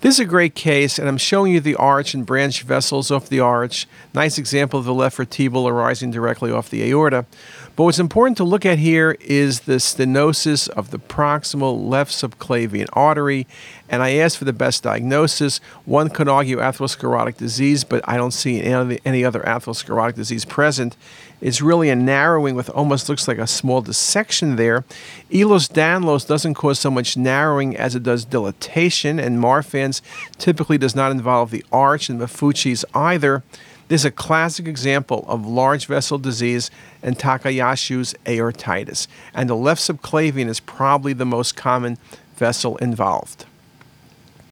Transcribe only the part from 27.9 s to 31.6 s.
it does dilatation, and Typically does not involve